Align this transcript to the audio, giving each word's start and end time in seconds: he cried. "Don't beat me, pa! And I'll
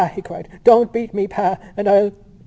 he 0.15 0.21
cried. 0.23 0.47
"Don't 0.63 0.91
beat 0.91 1.13
me, 1.13 1.27
pa! 1.27 1.59
And 1.77 1.87
I'll 1.87 2.11